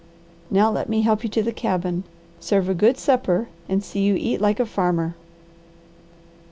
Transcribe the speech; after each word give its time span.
Now 0.49 0.71
let 0.71 0.89
me 0.89 1.03
help 1.03 1.23
you 1.23 1.29
to 1.29 1.43
the 1.43 1.51
cabin, 1.51 2.05
serve 2.39 2.67
a 2.67 2.73
good 2.73 2.97
supper, 2.97 3.49
and 3.69 3.83
see 3.83 4.01
you 4.01 4.15
eat 4.15 4.41
like 4.41 4.59
a 4.59 4.65
farmer." 4.65 5.13